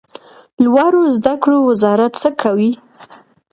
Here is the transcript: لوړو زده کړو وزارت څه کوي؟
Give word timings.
لوړو 0.63 1.01
زده 1.17 1.33
کړو 1.43 1.57
وزارت 1.69 2.13
څه 2.21 2.29
کوي؟ 2.41 2.71